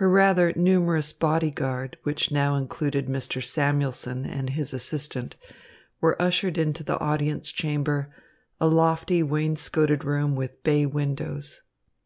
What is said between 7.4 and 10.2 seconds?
chamber, a lofty wainscoted